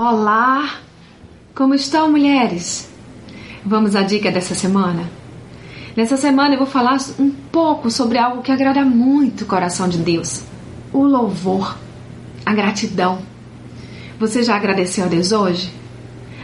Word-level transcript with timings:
Olá! 0.00 0.76
Como 1.56 1.74
estão, 1.74 2.08
mulheres? 2.08 2.88
Vamos 3.66 3.96
à 3.96 4.02
dica 4.02 4.30
dessa 4.30 4.54
semana? 4.54 5.10
Nessa 5.96 6.16
semana 6.16 6.54
eu 6.54 6.58
vou 6.58 6.68
falar 6.68 6.98
um 7.18 7.32
pouco 7.50 7.90
sobre 7.90 8.16
algo 8.16 8.40
que 8.40 8.52
agrada 8.52 8.84
muito 8.84 9.42
o 9.42 9.46
coração 9.46 9.88
de 9.88 9.98
Deus: 9.98 10.44
o 10.92 11.02
louvor, 11.02 11.76
a 12.46 12.54
gratidão. 12.54 13.18
Você 14.20 14.44
já 14.44 14.54
agradeceu 14.54 15.04
a 15.04 15.08
Deus 15.08 15.32
hoje? 15.32 15.68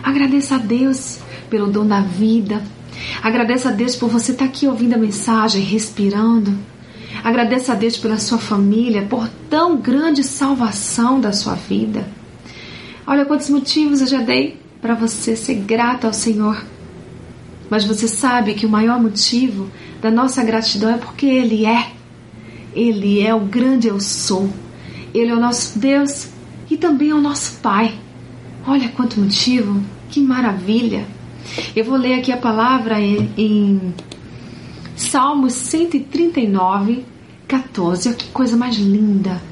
Agradeça 0.02 0.57
a 0.57 0.59
Deus 0.59 1.21
pelo 1.48 1.68
dom 1.68 1.86
da 1.86 2.00
vida. 2.00 2.61
Agradeça 3.23 3.68
a 3.68 3.73
Deus 3.73 3.95
por 3.95 4.09
você 4.09 4.32
estar 4.32 4.46
aqui 4.46 4.66
ouvindo 4.66 4.95
a 4.95 4.98
mensagem, 4.98 5.62
respirando. 5.62 6.59
Agradeça 7.23 7.71
a 7.71 7.77
Deus 7.77 7.96
pela 7.96 8.18
sua 8.18 8.39
família, 8.39 9.02
por 9.02 9.29
tão 9.49 9.77
grande 9.77 10.25
salvação 10.25 11.21
da 11.21 11.32
sua 11.32 11.55
vida. 11.55 12.05
Olha 13.07 13.26
quantos 13.26 13.50
motivos 13.50 14.00
eu 14.00 14.07
já 14.07 14.21
dei 14.21 14.58
para 14.81 14.94
você 14.94 15.36
ser 15.36 15.57
grato 15.57 16.07
ao 16.07 16.13
Senhor. 16.13 16.64
Mas 17.68 17.85
você 17.85 18.08
sabe 18.08 18.54
que 18.54 18.64
o 18.64 18.68
maior 18.68 19.00
motivo 19.00 19.68
da 20.00 20.11
nossa 20.11 20.43
gratidão 20.43 20.90
é 20.90 20.96
porque 20.96 21.27
Ele 21.27 21.67
é. 21.67 21.90
Ele 22.75 23.21
é 23.21 23.35
o 23.35 23.40
grande 23.40 23.89
eu 23.89 24.00
sou. 24.00 24.49
Ele 25.13 25.30
é 25.30 25.35
o 25.35 25.40
nosso 25.40 25.79
Deus 25.79 26.29
e 26.71 26.77
também 26.77 27.11
é 27.11 27.14
o 27.14 27.21
nosso 27.21 27.58
Pai. 27.61 27.94
Olha 28.67 28.89
quanto 28.89 29.21
motivo, 29.21 29.82
que 30.08 30.21
maravilha. 30.21 31.07
Eu 31.77 31.85
vou 31.85 31.96
ler 31.96 32.14
aqui 32.14 32.33
a 32.33 32.36
palavra 32.39 32.98
em, 32.98 33.30
em 33.36 33.94
Salmos 34.97 35.52
139, 35.52 37.05
14. 37.47 38.08
Olha 38.08 38.16
que 38.16 38.28
coisa 38.28 38.56
mais 38.56 38.77
linda. 38.77 39.42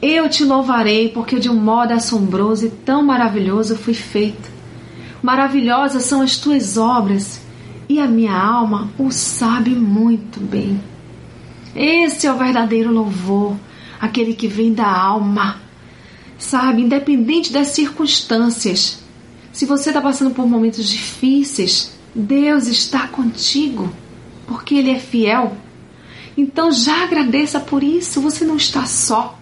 Eu 0.00 0.28
te 0.28 0.44
louvarei, 0.44 1.08
porque 1.08 1.40
de 1.40 1.48
um 1.48 1.56
modo 1.56 1.92
assombroso 1.92 2.66
e 2.66 2.70
tão 2.70 3.02
maravilhoso 3.02 3.76
fui 3.76 3.94
feito. 3.94 4.48
Maravilhosas 5.20 6.04
são 6.04 6.22
as 6.22 6.36
tuas 6.36 6.76
obras, 6.76 7.40
e 7.88 7.98
a 7.98 8.06
minha 8.06 8.36
alma 8.36 8.90
o 8.96 9.10
sabe 9.10 9.70
muito 9.70 10.38
bem. 10.38 10.80
Esse 11.74 12.26
é 12.26 12.32
o 12.32 12.36
verdadeiro 12.36 12.92
louvor, 12.92 13.56
aquele 14.00 14.34
que 14.34 14.46
vem 14.46 14.72
da 14.72 14.86
alma, 14.86 15.56
sabe, 16.38 16.82
independente 16.82 17.52
das 17.52 17.68
circunstâncias. 17.68 19.02
Se 19.52 19.66
você 19.66 19.90
está 19.90 20.00
passando 20.00 20.32
por 20.32 20.46
momentos 20.46 20.88
difíceis, 20.88 21.92
Deus 22.14 22.68
está 22.68 23.08
contigo, 23.08 23.92
porque 24.46 24.76
Ele 24.76 24.90
é 24.90 24.98
fiel. 24.98 25.56
Então 26.36 26.70
já 26.70 27.02
agradeça 27.02 27.58
por 27.58 27.82
isso, 27.82 28.20
você 28.20 28.44
não 28.44 28.56
está 28.56 28.86
só. 28.86 29.37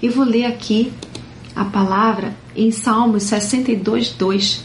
Eu 0.00 0.12
vou 0.12 0.24
ler 0.24 0.44
aqui 0.44 0.92
a 1.56 1.64
palavra 1.64 2.36
em 2.54 2.70
Salmos 2.70 3.24
62, 3.24 4.10
2. 4.10 4.64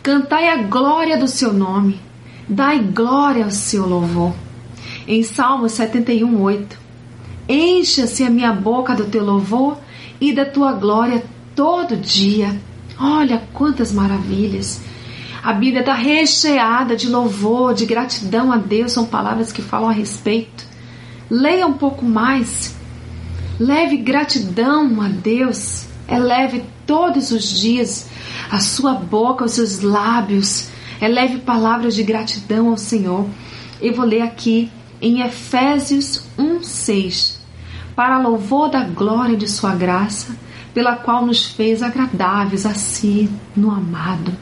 Cantai 0.00 0.48
a 0.48 0.62
glória 0.62 1.18
do 1.18 1.26
seu 1.26 1.52
nome, 1.52 1.98
dai 2.48 2.78
glória 2.78 3.44
ao 3.44 3.50
seu 3.50 3.84
louvor. 3.84 4.32
Em 5.08 5.24
Salmos 5.24 5.72
71, 5.72 6.40
8. 6.40 6.78
Encha-se 7.48 8.22
a 8.22 8.30
minha 8.30 8.52
boca 8.52 8.94
do 8.94 9.06
teu 9.06 9.24
louvor 9.24 9.76
e 10.20 10.32
da 10.32 10.44
tua 10.44 10.72
glória 10.72 11.24
todo 11.56 11.96
dia. 11.96 12.56
Olha 12.96 13.42
quantas 13.52 13.92
maravilhas! 13.92 14.80
A 15.42 15.52
Bíblia 15.52 15.80
está 15.80 15.94
recheada 15.94 16.94
de 16.94 17.08
louvor, 17.08 17.74
de 17.74 17.86
gratidão 17.86 18.52
a 18.52 18.56
Deus, 18.56 18.92
são 18.92 19.04
palavras 19.04 19.50
que 19.50 19.62
falam 19.62 19.88
a 19.88 19.92
respeito. 19.92 20.64
Leia 21.28 21.66
um 21.66 21.72
pouco 21.72 22.04
mais 22.04 22.78
Leve 23.60 23.98
gratidão 23.98 25.02
a 25.02 25.08
Deus. 25.08 25.84
Eleve 26.08 26.64
todos 26.86 27.30
os 27.30 27.60
dias 27.60 28.08
a 28.50 28.58
sua 28.58 28.94
boca, 28.94 29.44
os 29.44 29.52
seus 29.52 29.82
lábios. 29.82 30.70
Eleve 30.98 31.40
palavras 31.40 31.94
de 31.94 32.02
gratidão 32.02 32.70
ao 32.70 32.78
Senhor. 32.78 33.28
Eu 33.78 33.94
vou 33.94 34.06
ler 34.06 34.22
aqui 34.22 34.72
em 35.00 35.20
Efésios 35.20 36.22
1:6. 36.38 37.38
Para 37.94 38.18
louvor 38.18 38.70
da 38.70 38.82
glória 38.82 39.36
de 39.36 39.46
sua 39.46 39.74
graça, 39.74 40.34
pela 40.72 40.96
qual 40.96 41.26
nos 41.26 41.44
fez 41.44 41.82
agradáveis 41.82 42.64
a 42.64 42.72
si 42.72 43.28
no 43.54 43.70
amado. 43.70 44.32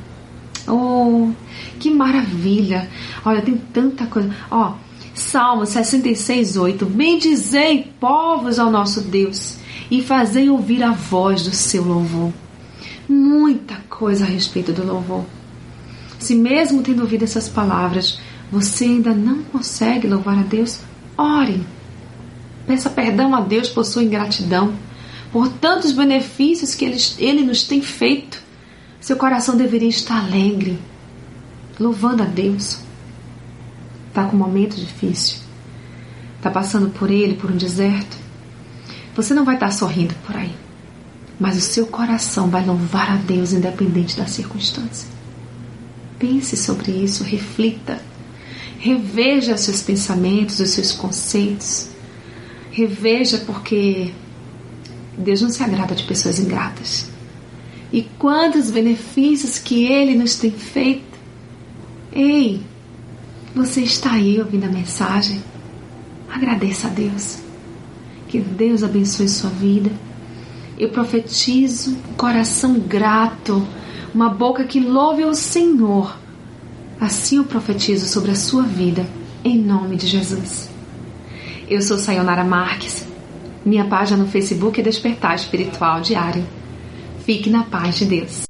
Oh, 0.69 1.32
que 1.81 1.91
maravilha! 1.91 2.88
Olha, 3.25 3.43
tem 3.43 3.56
tanta 3.56 4.06
coisa. 4.06 4.31
Ó, 4.48 4.69
oh, 4.69 4.88
Salmo 5.19 5.67
66, 5.67 6.56
8. 6.56 6.87
Bendizei, 6.87 7.93
povos, 7.99 8.59
ao 8.59 8.71
nosso 8.71 9.01
Deus, 9.01 9.56
e 9.91 10.01
fazei 10.01 10.49
ouvir 10.49 10.83
a 10.83 10.93
voz 10.93 11.43
do 11.43 11.51
seu 11.51 11.83
louvor. 11.83 12.33
Muita 13.09 13.75
coisa 13.91 14.25
a 14.25 14.29
respeito 14.29 14.73
do 14.73 14.87
louvor. 14.87 15.25
Se 16.21 16.34
mesmo 16.34 16.83
tendo 16.83 17.03
ouvido 17.03 17.25
essas 17.25 17.49
palavras, 17.49 18.21
você 18.51 18.84
ainda 18.84 19.12
não 19.12 19.43
consegue 19.43 20.06
louvar 20.06 20.39
a 20.39 20.43
Deus, 20.43 20.81
ore. 21.17 21.62
Peça 22.67 22.89
perdão 22.89 23.35
a 23.35 23.41
Deus 23.41 23.69
por 23.69 23.85
sua 23.85 24.05
ingratidão, 24.05 24.73
por 25.33 25.49
tantos 25.49 25.93
benefícios 25.93 26.75
que 26.75 26.85
ele, 26.85 26.99
ele 27.19 27.43
nos 27.43 27.65
tem 27.65 27.83
feito. 27.83 28.41
Seu 29.00 29.17
coração 29.17 29.56
deveria 29.56 29.89
estar 29.89 30.25
alegre, 30.25 30.79
louvando 31.79 32.23
a 32.23 32.27
Deus 32.27 32.88
está 34.19 34.25
com 34.29 34.37
um 34.37 34.41
momento 34.41 34.77
difícil, 34.77 35.39
está 36.37 36.51
passando 36.51 36.91
por 36.91 37.09
ele, 37.11 37.34
por 37.34 37.51
um 37.51 37.56
deserto, 37.56 38.17
você 39.15 39.33
não 39.33 39.45
vai 39.45 39.55
estar 39.55 39.69
tá 39.69 39.73
sorrindo 39.73 40.15
por 40.27 40.37
aí, 40.37 40.53
mas 41.39 41.56
o 41.56 41.61
seu 41.61 41.87
coração 41.87 42.49
vai 42.49 42.65
louvar 42.65 43.12
a 43.12 43.17
Deus 43.17 43.53
independente 43.53 44.17
da 44.17 44.27
circunstância. 44.27 45.09
Pense 46.19 46.56
sobre 46.56 46.91
isso, 46.91 47.23
reflita, 47.23 48.01
reveja 48.81 49.56
seus 49.56 49.83
pensamentos, 49.83 50.59
os 50.59 50.71
seus 50.71 50.91
conceitos, 50.91 51.89
reveja 52.73 53.39
porque 53.47 54.12
Deus 55.17 55.43
não 55.43 55.50
se 55.50 55.62
agrada 55.62 55.95
de 55.95 56.03
pessoas 56.05 56.41
ingratas. 56.41 57.09
E 57.93 58.03
quantos 58.19 58.71
benefícios 58.71 59.59
que 59.59 59.87
Ele 59.87 60.15
nos 60.15 60.37
tem 60.37 60.50
feito. 60.50 61.19
Ei, 62.12 62.61
você 63.58 63.80
está 63.80 64.12
aí 64.12 64.38
ouvindo 64.38 64.66
a 64.66 64.69
mensagem? 64.69 65.42
Agradeça 66.32 66.86
a 66.86 66.91
Deus. 66.91 67.38
Que 68.28 68.38
Deus 68.38 68.84
abençoe 68.84 69.28
sua 69.28 69.50
vida. 69.50 69.91
Eu 70.78 70.91
profetizo 70.91 71.91
um 71.91 72.14
coração 72.14 72.78
grato, 72.78 73.66
uma 74.14 74.28
boca 74.28 74.62
que 74.62 74.78
louve 74.78 75.24
ao 75.24 75.34
Senhor. 75.34 76.16
Assim 77.00 77.38
eu 77.38 77.44
profetizo 77.44 78.06
sobre 78.06 78.30
a 78.30 78.36
sua 78.36 78.62
vida, 78.62 79.04
em 79.44 79.58
nome 79.58 79.96
de 79.96 80.06
Jesus. 80.06 80.70
Eu 81.69 81.82
sou 81.82 81.98
Sayonara 81.98 82.44
Marques. 82.44 83.04
Minha 83.66 83.86
página 83.86 84.22
no 84.22 84.28
Facebook 84.28 84.80
é 84.80 84.84
Despertar 84.84 85.34
Espiritual 85.34 86.00
Diário. 86.00 86.46
Fique 87.26 87.50
na 87.50 87.64
paz 87.64 87.96
de 87.96 88.04
Deus. 88.04 88.47